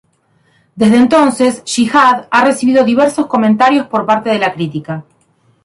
[0.75, 5.05] Desde entonces "Jihad" ha recibido diversos comentarios por parte de la crítica.